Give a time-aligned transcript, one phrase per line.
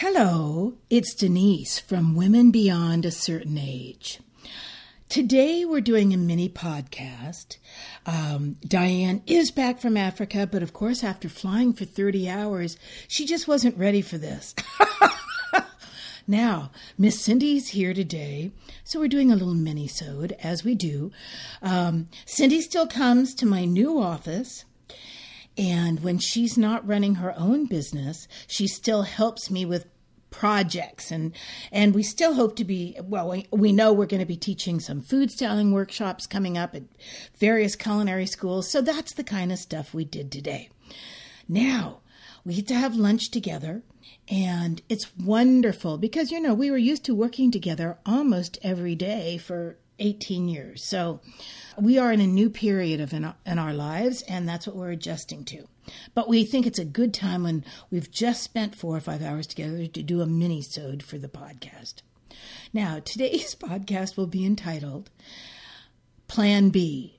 [0.00, 4.20] Hello, it's Denise from Women Beyond a Certain Age.
[5.08, 7.56] Today we're doing a mini podcast.
[8.04, 12.76] Um, Diane is back from Africa, but of course, after flying for 30 hours,
[13.08, 14.54] she just wasn't ready for this.
[16.26, 18.50] now, Miss Cindy's here today,
[18.84, 21.10] so we're doing a little mini-sode, as we do.
[21.62, 24.66] Um, Cindy still comes to my new office
[25.56, 29.86] and when she's not running her own business, she still helps me with
[30.30, 31.10] projects.
[31.10, 31.32] And
[31.72, 34.80] and we still hope to be well we, we know we're going to be teaching
[34.80, 36.82] some food styling workshops coming up at
[37.38, 38.70] various culinary schools.
[38.70, 40.68] So that's the kind of stuff we did today.
[41.48, 42.00] Now
[42.44, 43.82] we get to have lunch together
[44.28, 49.38] and it's wonderful because you know we were used to working together almost every day
[49.38, 51.20] for 18 years so
[51.80, 54.90] we are in a new period of in, in our lives and that's what we're
[54.90, 55.66] adjusting to
[56.14, 59.46] but we think it's a good time when we've just spent four or five hours
[59.46, 62.02] together to do a mini-sode for the podcast.
[62.72, 65.10] Now, today's podcast will be entitled
[66.28, 67.18] Plan B.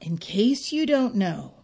[0.00, 1.54] In case you don't know,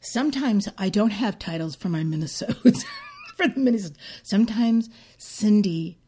[0.00, 2.84] sometimes I don't have titles for my minisodes.
[3.36, 3.96] for the minisodes.
[4.22, 5.98] Sometimes Cindy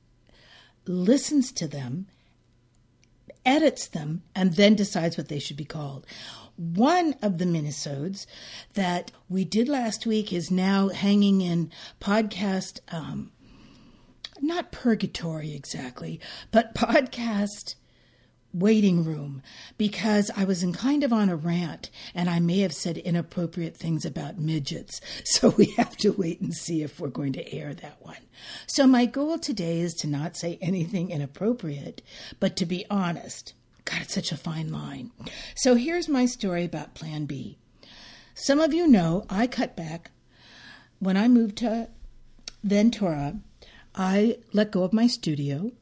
[0.86, 2.06] listens to them,
[3.45, 6.06] edits them, and then decides what they should be called.
[6.56, 8.27] One of the minisodes
[8.75, 13.33] that we did last week is now hanging in podcast, um,
[14.41, 16.20] not purgatory exactly,
[16.53, 17.75] but podcast
[18.55, 19.42] waiting room
[19.77, 23.77] because I was in kind of on a rant and I may have said inappropriate
[23.77, 25.00] things about midgets.
[25.24, 28.19] So we have to wait and see if we're going to air that one.
[28.69, 32.02] So my goal today is to not say anything inappropriate,
[32.38, 33.52] but to be honest.
[33.84, 35.10] God, it's such a fine line.
[35.56, 37.58] So here's my story about Plan B.
[38.34, 40.12] Some of you know I cut back.
[41.00, 41.88] When I moved to
[42.62, 43.41] Ventura,
[43.94, 45.72] I let go of my studio.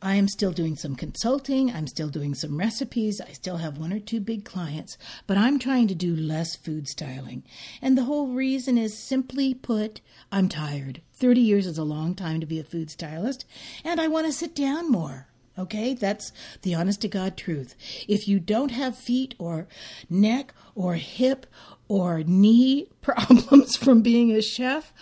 [0.00, 1.72] I am still doing some consulting.
[1.72, 3.20] I'm still doing some recipes.
[3.20, 6.86] I still have one or two big clients, but I'm trying to do less food
[6.86, 7.42] styling.
[7.82, 10.00] And the whole reason is simply put,
[10.30, 11.02] I'm tired.
[11.14, 13.44] 30 years is a long time to be a food stylist,
[13.84, 15.26] and I want to sit down more.
[15.58, 16.30] Okay, that's
[16.62, 17.74] the honest to God truth.
[18.06, 19.66] If you don't have feet or
[20.08, 21.46] neck or hip
[21.88, 24.92] or knee problems from being a chef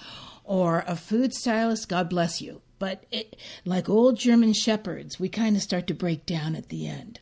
[0.43, 2.63] or a food stylist, God bless you.
[2.79, 6.87] But it, like old German shepherds, we kind of start to break down at the
[6.87, 7.21] end.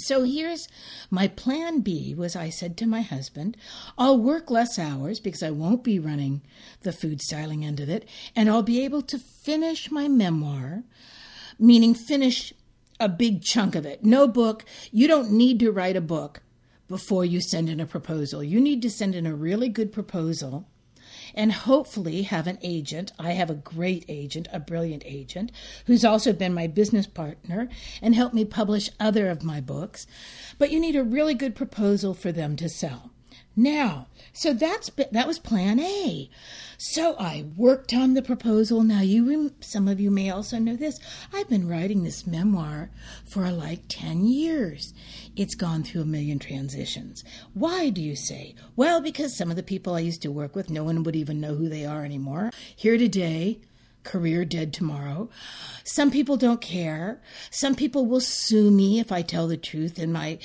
[0.00, 0.68] So here's
[1.10, 3.56] my plan B was I said to my husband,
[3.98, 6.42] I'll work less hours because I won't be running
[6.82, 10.84] the food styling end of it, and I'll be able to finish my memoir
[11.58, 12.52] meaning finish
[13.00, 14.04] a big chunk of it.
[14.04, 14.64] No book.
[14.90, 16.42] You don't need to write a book
[16.88, 18.42] before you send in a proposal.
[18.42, 20.68] You need to send in a really good proposal
[21.34, 23.12] and hopefully have an agent.
[23.18, 25.52] I have a great agent, a brilliant agent,
[25.86, 27.68] who's also been my business partner
[28.00, 30.06] and helped me publish other of my books.
[30.58, 33.10] But you need a really good proposal for them to sell.
[33.54, 36.30] Now, so that's that was plan A.
[36.78, 38.82] So I worked on the proposal.
[38.82, 40.98] Now you some of you may also know this.
[41.34, 42.90] I've been writing this memoir
[43.24, 44.94] for like 10 years.
[45.36, 47.24] It's gone through a million transitions.
[47.52, 48.54] Why do you say?
[48.74, 51.40] Well, because some of the people I used to work with, no one would even
[51.40, 52.52] know who they are anymore.
[52.74, 53.60] Here today,
[54.02, 55.28] career dead tomorrow.
[55.84, 57.20] Some people don't care.
[57.50, 60.38] Some people will sue me if I tell the truth in my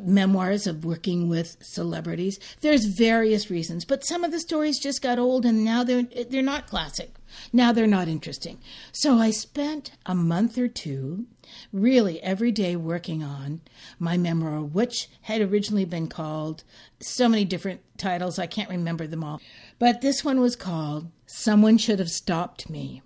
[0.00, 2.38] memoirs of working with celebrities.
[2.60, 6.42] There's various reasons, but some of the stories just got old and now they're they're
[6.42, 7.14] not classic.
[7.52, 8.58] Now they're not interesting.
[8.92, 11.26] So I spent a month or two
[11.72, 13.60] really every day working on
[13.98, 16.64] my memoir which had originally been called
[17.00, 19.40] so many different titles I can't remember them all.
[19.78, 23.02] But this one was called Someone Should Have Stopped Me.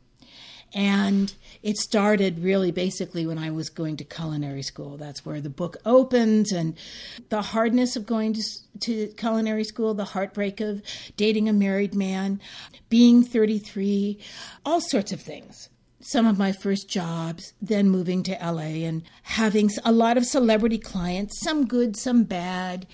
[0.75, 4.97] And it started really basically when I was going to culinary school.
[4.97, 6.77] That's where the book opens, and
[7.31, 8.43] the hardness of going to,
[8.81, 10.83] to culinary school, the heartbreak of
[11.17, 12.41] dating a married man,
[12.89, 14.19] being 33,
[14.65, 15.69] all sorts of things
[16.01, 20.79] some of my first jobs, then moving to LA and having a lot of celebrity
[20.79, 22.87] clients, some good, some bad,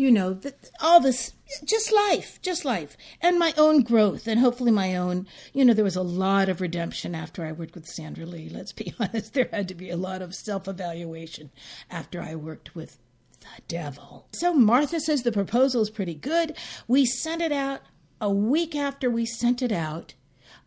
[0.00, 0.40] you know,
[0.80, 5.62] all this, just life, just life, and my own growth, and hopefully my own, you
[5.62, 8.48] know, there was a lot of redemption after I worked with Sandra Lee.
[8.48, 11.50] Let's be honest, there had to be a lot of self evaluation
[11.90, 12.96] after I worked with
[13.40, 14.26] the devil.
[14.32, 16.56] So Martha says the proposal is pretty good.
[16.88, 17.82] We sent it out
[18.22, 20.14] a week after we sent it out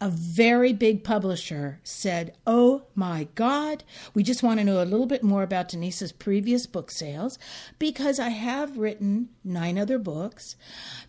[0.03, 5.05] a very big publisher said, Oh my God, we just want to know a little
[5.05, 7.39] bit more about Denise's previous book sales
[7.79, 10.57] because I have written nine other books.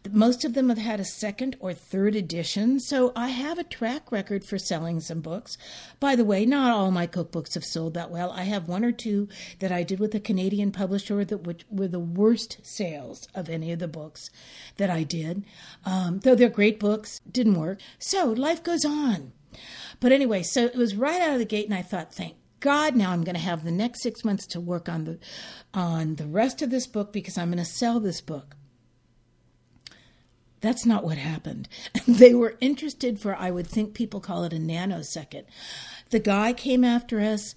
[0.08, 4.12] Most of them have had a second or third edition, so I have a track
[4.12, 5.58] record for selling some books.
[5.98, 8.30] By the way, not all my cookbooks have sold that well.
[8.30, 9.26] I have one or two
[9.58, 13.80] that I did with a Canadian publisher that were the worst sales of any of
[13.80, 14.30] the books
[14.76, 15.44] that I did.
[15.84, 17.80] Um, though they're great books, didn't work.
[17.98, 19.32] So life goes on.
[20.00, 22.96] But anyway, so it was right out of the gate, and I thought, thank God,
[22.96, 25.18] now I'm going to have the next six months to work on the
[25.74, 28.56] on the rest of this book because I'm going to sell this book.
[30.64, 31.68] That's not what happened.
[32.08, 35.44] they were interested for, I would think people call it a nanosecond.
[36.14, 37.56] The guy came after us.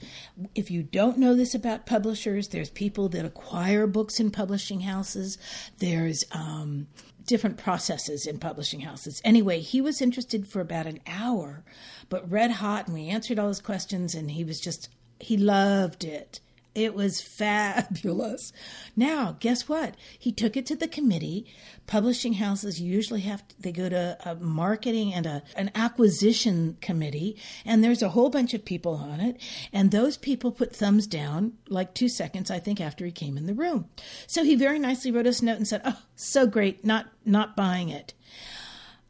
[0.55, 5.37] If you don't know this about publishers, there's people that acquire books in publishing houses.
[5.77, 6.87] There's um,
[7.23, 9.21] different processes in publishing houses.
[9.23, 11.63] Anyway, he was interested for about an hour,
[12.09, 14.89] but red hot, and we answered all his questions, and he was just,
[15.19, 16.39] he loved it.
[16.77, 18.53] It was fabulous.
[18.95, 19.95] Now, guess what?
[20.19, 21.47] He took it to the committee.
[21.87, 27.35] Publishing houses usually have to, they go to a marketing and a, an acquisition committee,
[27.65, 29.41] and there's a whole bunch of people on it.
[29.73, 33.47] And those people put thumbs down like two seconds, I think, after he came in
[33.47, 33.89] the room.
[34.27, 37.55] So he very nicely wrote us a note and said, "Oh, so great, not not
[37.55, 38.13] buying it."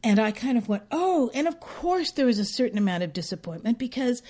[0.06, 3.12] And I kind of went, oh, and of course there was a certain amount of
[3.12, 4.22] disappointment because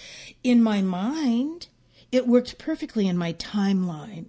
[0.43, 1.67] in my mind,
[2.11, 4.27] it worked perfectly in my timeline.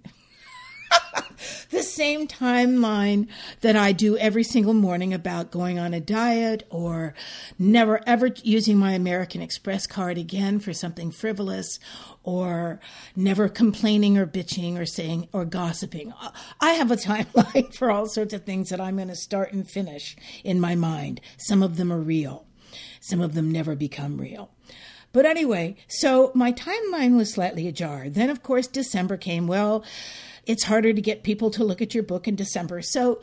[1.69, 3.27] the same timeline
[3.61, 7.13] that I do every single morning about going on a diet or
[7.57, 11.79] never ever using my American Express card again for something frivolous
[12.23, 12.79] or
[13.15, 16.13] never complaining or bitching or saying or gossiping.
[16.59, 19.69] I have a timeline for all sorts of things that I'm going to start and
[19.69, 21.21] finish in my mind.
[21.37, 22.45] Some of them are real,
[22.99, 24.51] some of them never become real.
[25.11, 28.09] But anyway, so my timeline was slightly ajar.
[28.09, 29.47] Then, of course, December came.
[29.47, 29.83] Well,
[30.45, 32.81] it's harder to get people to look at your book in December.
[32.81, 33.21] So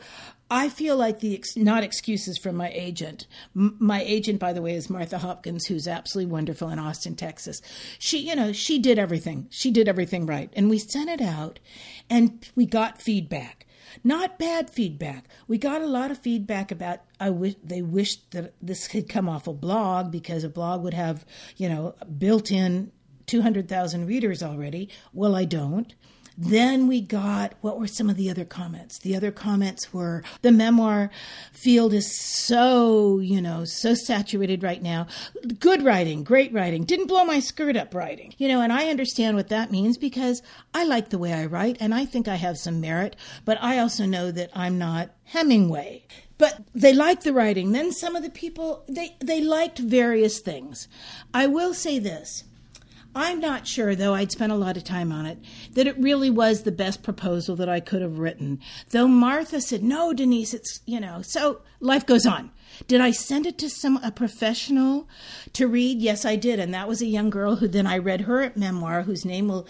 [0.49, 3.27] I feel like the not excuses from my agent.
[3.55, 7.61] M- my agent, by the way, is Martha Hopkins, who's absolutely wonderful in Austin, Texas.
[7.99, 9.47] She, you know, she did everything.
[9.49, 11.59] She did everything right, and we sent it out,
[12.09, 13.65] and we got feedback.
[14.03, 15.25] Not bad feedback.
[15.47, 19.27] We got a lot of feedback about I wish they wished that this could come
[19.27, 22.91] off a blog because a blog would have, you know, built-in
[23.25, 24.89] 200,000 readers already.
[25.13, 25.93] Well, I don't.
[26.37, 28.99] Then we got what were some of the other comments?
[28.99, 31.09] The other comments were the memoir
[31.51, 35.07] field is so, you know, so saturated right now.
[35.59, 38.35] Good writing, great writing, didn't blow my skirt up writing.
[38.37, 40.43] You know, and I understand what that means because
[40.75, 43.79] I like the way I write and I think I have some merit, but I
[43.79, 46.03] also know that I'm not Hemingway
[46.37, 50.87] but they liked the writing then some of the people they they liked various things
[51.33, 52.43] i will say this
[53.17, 55.39] I'm not sure, though I'd spent a lot of time on it,
[55.73, 58.59] that it really was the best proposal that I could have written.
[58.91, 62.51] Though Martha said, no, Denise, it's, you know, so life goes on.
[62.87, 65.09] Did I send it to some a professional
[65.53, 65.99] to read?
[65.99, 69.01] Yes, I did, and that was a young girl who then I read her memoir,
[69.01, 69.67] whose name will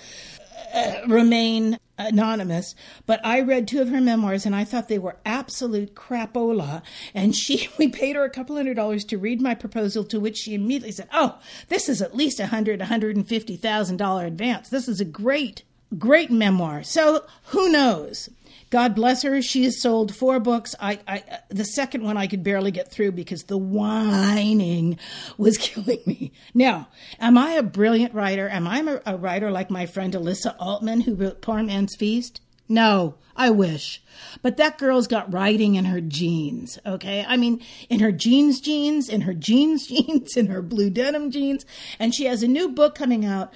[0.73, 2.75] uh, remain anonymous,
[3.05, 6.81] but I read two of her memoirs and I thought they were absolute crapola.
[7.13, 10.37] And she, we paid her a couple hundred dollars to read my proposal, to which
[10.37, 11.37] she immediately said, "Oh,
[11.69, 14.69] this is at least a hundred, a hundred and fifty thousand dollar advance.
[14.69, 15.63] This is a great,
[15.97, 18.29] great memoir." So who knows?
[18.69, 19.41] God bless her.
[19.41, 20.75] She has sold four books.
[20.79, 24.99] I, I, the second one I could barely get through because the whining
[25.37, 26.31] was killing me.
[26.53, 28.49] Now, am I a brilliant writer?
[28.49, 32.41] Am I a, a writer like my friend Elissa Altman who wrote Poor Man's Feast?
[32.69, 34.01] No, I wish.
[34.41, 37.23] But that girl's got writing in her jeans, okay?
[37.27, 41.65] I mean, in her jeans jeans, in her jeans jeans, in her blue denim jeans.
[41.99, 43.53] And she has a new book coming out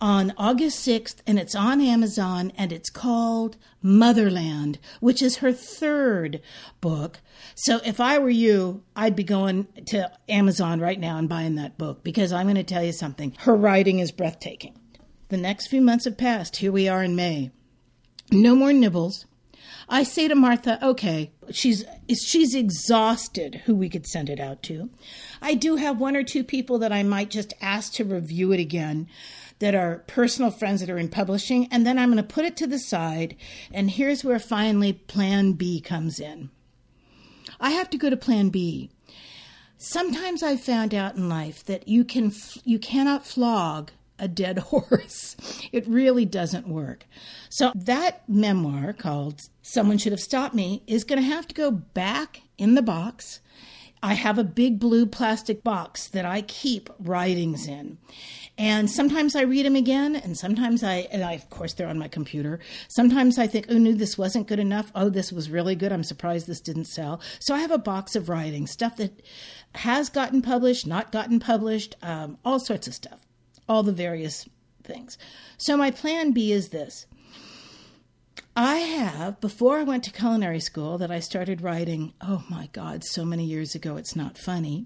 [0.00, 6.40] on August 6th, and it's on Amazon, and it's called Motherland, which is her third
[6.80, 7.20] book.
[7.54, 11.78] So if I were you, I'd be going to Amazon right now and buying that
[11.78, 13.36] book because I'm going to tell you something.
[13.40, 14.78] Her writing is breathtaking.
[15.28, 16.56] The next few months have passed.
[16.56, 17.50] Here we are in May.
[18.32, 19.26] No more nibbles.
[19.88, 24.88] I say to Martha, okay, she's she's exhausted who we could send it out to.
[25.42, 28.60] I do have one or two people that I might just ask to review it
[28.60, 29.08] again
[29.60, 32.56] that are personal friends that are in publishing, and then I'm going to put it
[32.58, 33.36] to the side.
[33.72, 36.50] And here's where finally Plan B comes in.
[37.60, 38.90] I have to go to Plan B.
[39.78, 42.32] Sometimes I've found out in life that you can
[42.64, 45.36] you cannot flog a dead horse.
[45.72, 47.06] It really doesn't work.
[47.48, 51.70] So that memoir called Someone Should Have Stopped Me is going to have to go
[51.70, 53.40] back in the box
[54.02, 57.98] I have a big blue plastic box that I keep writings in.
[58.56, 61.98] And sometimes I read them again, and sometimes I, and I, of course, they're on
[61.98, 62.60] my computer.
[62.88, 64.92] Sometimes I think, oh, no, this wasn't good enough.
[64.94, 65.92] Oh, this was really good.
[65.92, 67.20] I'm surprised this didn't sell.
[67.38, 69.22] So I have a box of writing, stuff that
[69.76, 73.20] has gotten published, not gotten published, um, all sorts of stuff,
[73.68, 74.46] all the various
[74.84, 75.16] things.
[75.56, 77.06] So my plan B is this.
[78.62, 83.04] I have, before I went to culinary school, that I started writing, oh my God,
[83.04, 84.84] so many years ago, it's not funny.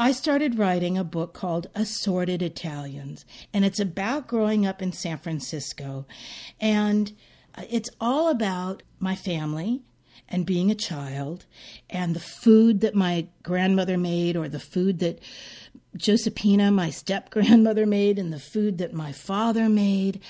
[0.00, 5.18] I started writing a book called Assorted Italians, and it's about growing up in San
[5.18, 6.06] Francisco.
[6.60, 7.12] And
[7.70, 9.82] it's all about my family
[10.28, 11.46] and being a child
[11.88, 15.20] and the food that my grandmother made or the food that
[15.96, 20.20] Josephina, my step grandmother, made, and the food that my father made.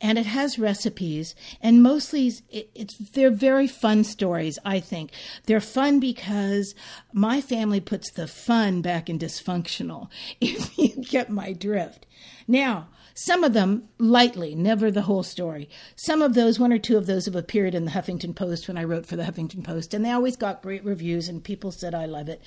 [0.00, 4.58] And it has recipes, and mostly it, it's they're very fun stories.
[4.64, 5.10] I think
[5.46, 6.74] they're fun because
[7.12, 10.08] my family puts the fun back in dysfunctional.
[10.40, 12.06] If you get my drift.
[12.46, 15.70] Now, some of them lightly, never the whole story.
[15.94, 18.76] Some of those, one or two of those, have appeared in the Huffington Post when
[18.76, 21.94] I wrote for the Huffington Post, and they always got great reviews, and people said,
[21.94, 22.42] I love it.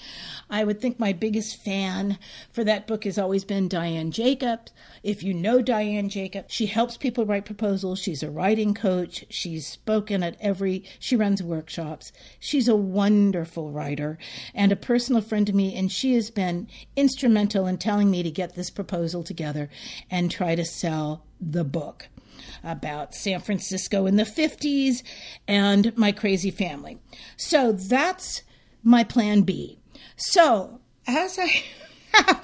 [0.50, 2.20] I would think my biggest fan
[2.52, 4.74] for that book has always been Diane Jacobs.
[5.04, 8.00] If you know Diane Jacobs, she helps people write proposals.
[8.00, 9.24] She's a writing coach.
[9.30, 12.12] She's spoken at every, she runs workshops.
[12.42, 14.18] She's a wonderful writer
[14.54, 18.32] and a personal friend to me, and she has been instrumental in telling me to
[18.32, 19.70] get this proposal together
[20.12, 22.10] and try to sell the book
[22.64, 25.04] about San Francisco in the 50s
[25.48, 26.98] and my crazy family.
[27.36, 28.44] So that's
[28.84, 29.80] my plan B.
[30.16, 31.64] So, as I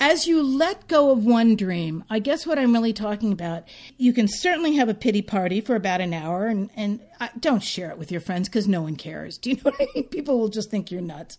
[0.00, 3.64] as you let go of one dream, I guess what I'm really talking about,
[3.96, 7.62] you can certainly have a pity party for about an hour and, and I, don't
[7.62, 9.38] share it with your friends because no one cares.
[9.38, 10.04] Do you know what I mean?
[10.04, 11.38] People will just think you're nuts.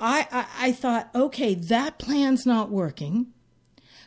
[0.00, 3.28] I, I, I thought, okay, that plan's not working.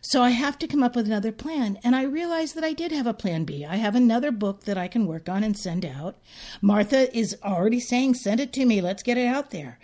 [0.05, 1.79] So I have to come up with another plan.
[1.81, 3.65] And I realized that I did have a plan B.
[3.65, 6.17] I have another book that I can work on and send out.
[6.61, 8.81] Martha is already saying, send it to me.
[8.81, 9.79] Let's get it out there.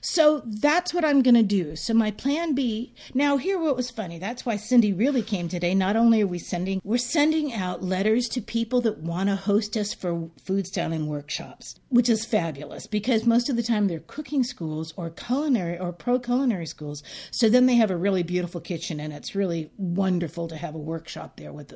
[0.00, 1.76] So that's what I'm going to do.
[1.76, 2.94] So my plan B.
[3.14, 4.18] Now, here what was funny.
[4.18, 5.74] That's why Cindy really came today.
[5.74, 9.76] Not only are we sending, we're sending out letters to people that want to host
[9.76, 14.44] us for food styling workshops, which is fabulous because most of the time they're cooking
[14.44, 17.02] schools or culinary or pro culinary schools.
[17.30, 20.78] So then they have a really beautiful kitchen, and it's really wonderful to have a
[20.78, 21.74] workshop there with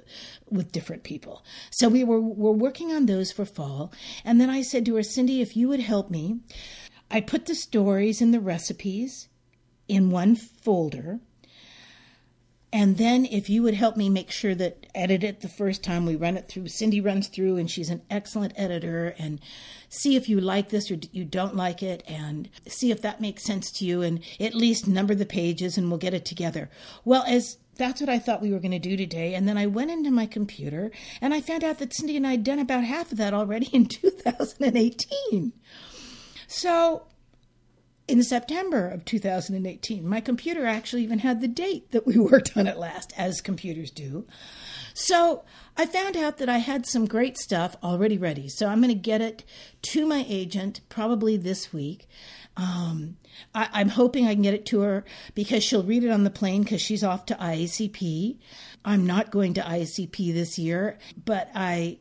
[0.48, 1.44] with different people.
[1.70, 3.92] So we were we're working on those for fall,
[4.24, 6.40] and then I said to her, Cindy, if you would help me
[7.10, 9.28] I put the stories and the recipes
[9.88, 11.20] in one folder.
[12.72, 16.06] And then, if you would help me make sure that edit it the first time
[16.06, 19.40] we run it through, Cindy runs through, and she's an excellent editor, and
[19.88, 23.42] see if you like this or you don't like it, and see if that makes
[23.42, 26.70] sense to you, and at least number the pages, and we'll get it together.
[27.04, 29.34] Well, as that's what I thought we were going to do today.
[29.34, 30.90] And then I went into my computer
[31.22, 33.66] and I found out that Cindy and I had done about half of that already
[33.72, 35.52] in 2018.
[36.50, 37.06] So
[38.08, 42.66] in September of 2018, my computer actually even had the date that we worked on
[42.66, 44.26] it last, as computers do.
[44.92, 45.44] So
[45.76, 48.48] I found out that I had some great stuff already ready.
[48.48, 49.44] So I'm going to get it
[49.82, 52.08] to my agent probably this week.
[52.56, 53.16] Um,
[53.54, 55.04] I, am hoping I can get it to her
[55.36, 58.38] because she'll read it on the plane because she's off to IACP.
[58.84, 61.98] I'm not going to IACP this year, but I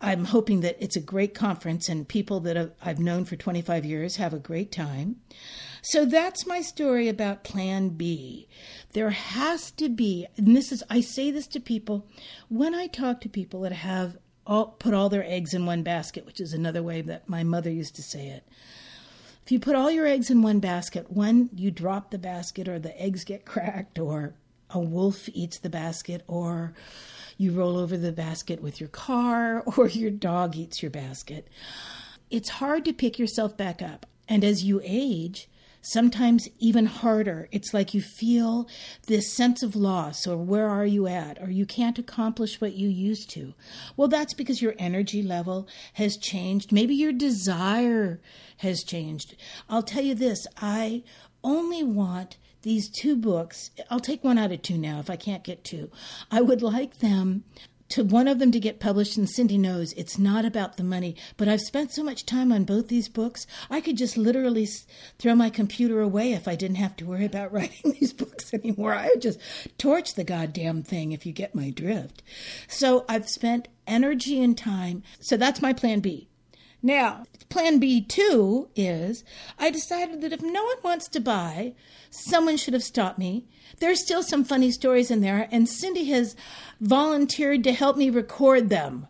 [0.00, 4.16] I'm hoping that it's a great conference and people that I've known for 25 years
[4.16, 5.16] have a great time.
[5.82, 8.48] So that's my story about Plan B.
[8.92, 12.06] There has to be, and this is, I say this to people
[12.48, 14.16] when I talk to people that have
[14.46, 17.70] all, put all their eggs in one basket, which is another way that my mother
[17.70, 18.44] used to say it.
[19.44, 22.78] If you put all your eggs in one basket, when you drop the basket or
[22.78, 24.34] the eggs get cracked or
[24.70, 26.74] a wolf eats the basket or
[27.40, 31.48] you roll over the basket with your car, or your dog eats your basket.
[32.30, 34.04] It's hard to pick yourself back up.
[34.28, 35.48] And as you age,
[35.80, 37.48] sometimes even harder.
[37.50, 38.68] It's like you feel
[39.06, 42.90] this sense of loss, or where are you at, or you can't accomplish what you
[42.90, 43.54] used to.
[43.96, 46.72] Well, that's because your energy level has changed.
[46.72, 48.20] Maybe your desire
[48.58, 49.34] has changed.
[49.66, 51.04] I'll tell you this I
[51.42, 55.44] only want these two books, I'll take one out of two now if I can't
[55.44, 55.90] get two.
[56.30, 57.44] I would like them
[57.90, 61.16] to one of them to get published, and Cindy knows it's not about the money,
[61.36, 64.68] but I've spent so much time on both these books, I could just literally
[65.18, 68.94] throw my computer away if I didn't have to worry about writing these books anymore.
[68.94, 69.40] I would just
[69.76, 72.22] torch the goddamn thing if you get my drift.
[72.68, 75.02] So I've spent energy and time.
[75.18, 76.29] So that's my plan B
[76.82, 79.24] Now, plan B2 is
[79.58, 81.74] I decided that if no one wants to buy,
[82.10, 83.46] someone should have stopped me.
[83.78, 86.36] There's still some funny stories in there, and Cindy has
[86.80, 89.08] volunteered to help me record them.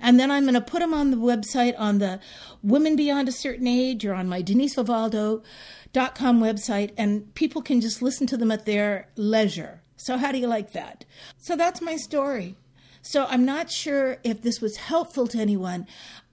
[0.00, 2.20] And then I'm going to put them on the website on the
[2.62, 8.26] Women Beyond a Certain Age or on my DeniseVivaldo.com website, and people can just listen
[8.28, 9.82] to them at their leisure.
[9.96, 11.04] So, how do you like that?
[11.38, 12.56] So, that's my story.
[13.02, 15.86] So, I'm not sure if this was helpful to anyone.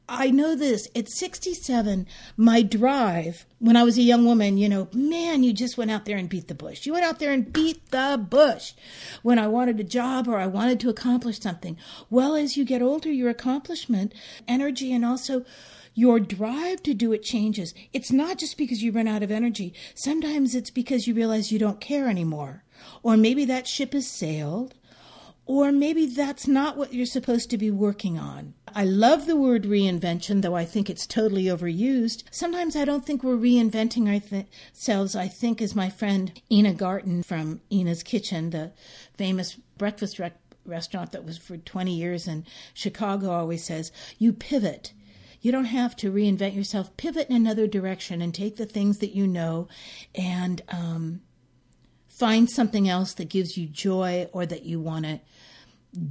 [0.09, 0.87] I know this.
[0.95, 5.77] At 67, my drive, when I was a young woman, you know, man, you just
[5.77, 6.85] went out there and beat the bush.
[6.87, 8.73] You went out there and beat the bush
[9.21, 11.77] when I wanted a job or I wanted to accomplish something.
[12.09, 14.13] Well, as you get older, your accomplishment,
[14.47, 15.45] energy, and also
[15.93, 17.73] your drive to do it changes.
[17.93, 19.73] It's not just because you run out of energy.
[19.93, 22.63] Sometimes it's because you realize you don't care anymore.
[23.03, 24.73] Or maybe that ship has sailed
[25.49, 28.53] or maybe that's not what you're supposed to be working on.
[28.75, 32.21] I love the word reinvention, though I think it's totally overused.
[32.29, 35.15] Sometimes I don't think we're reinventing ourselves.
[35.15, 38.73] I think, as my friend Ina Garten from Ina's Kitchen, the
[39.17, 40.33] famous breakfast re-
[40.67, 44.93] restaurant that was for 20 years in Chicago, always says, you pivot.
[45.41, 46.95] You don't have to reinvent yourself.
[46.95, 49.67] Pivot in another direction and take the things that you know
[50.13, 51.21] and um,
[52.19, 55.19] find something else that gives you joy or that you want to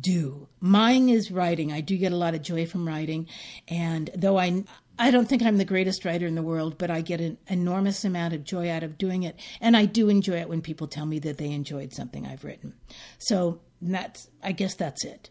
[0.00, 0.48] do.
[0.60, 1.70] Mine is writing.
[1.70, 3.28] I do get a lot of joy from writing,
[3.68, 4.64] and though I
[4.98, 8.04] I don't think I'm the greatest writer in the world, but I get an enormous
[8.04, 11.06] amount of joy out of doing it, and I do enjoy it when people tell
[11.06, 12.74] me that they enjoyed something I've written.
[13.18, 15.30] So that's I guess that's it.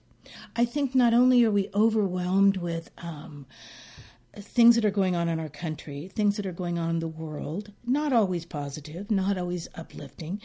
[0.56, 3.46] I think not only are we overwhelmed with um,
[4.44, 7.08] things that are going on in our country, things that are going on in the
[7.08, 10.42] world, not always positive, not always uplifting.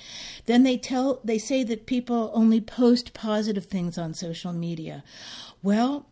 [0.47, 5.05] Then they tell they say that people only post positive things on social media.
[5.63, 6.07] Well,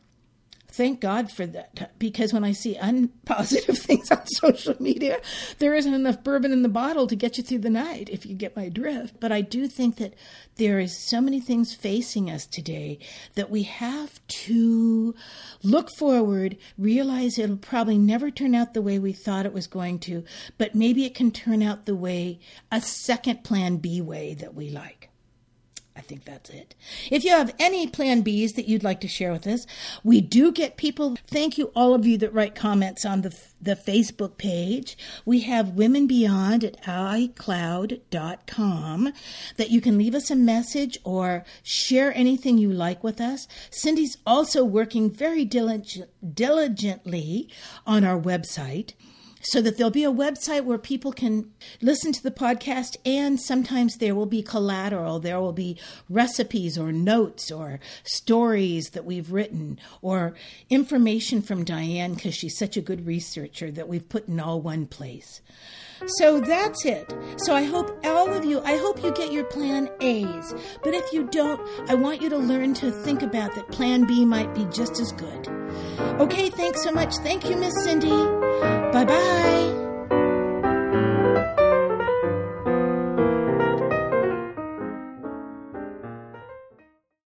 [0.70, 5.20] thank God for that because when I see unpositive things on social media,
[5.58, 8.34] there isn't enough bourbon in the bottle to get you through the night, if you
[8.34, 9.20] get my drift.
[9.20, 10.14] But I do think that
[10.56, 12.98] there is so many things facing us today
[13.34, 15.14] that we have to
[15.62, 19.98] look forward, realize it'll probably never turn out the way we thought it was going
[20.00, 20.24] to,
[20.58, 22.38] but maybe it can turn out the way
[22.70, 25.10] a second plan B way that we like.
[25.97, 26.75] I think that's it.
[27.11, 29.66] If you have any plan Bs that you'd like to share with us,
[30.05, 31.16] we do get people.
[31.26, 34.96] Thank you, all of you that write comments on the, the Facebook page.
[35.24, 37.42] We have Women Beyond at iCloud.com
[39.57, 43.48] that you can leave us a message or share anything you like with us.
[43.70, 47.48] Cindy's also working very diligent, diligently
[47.85, 48.94] on our website
[49.40, 51.50] so that there'll be a website where people can
[51.81, 56.92] listen to the podcast and sometimes there will be collateral there will be recipes or
[56.92, 60.35] notes or stories that we've written or
[60.68, 64.87] information from diane because she's such a good researcher that we've put in all one
[64.87, 65.40] place
[66.07, 67.12] so that's it.
[67.44, 70.55] So I hope all of you, I hope you get your plan A's.
[70.83, 74.24] But if you don't, I want you to learn to think about that plan B
[74.24, 75.48] might be just as good.
[76.20, 77.14] Okay, thanks so much.
[77.16, 78.80] Thank you, Miss Cindy.
[78.92, 79.80] 拜拜。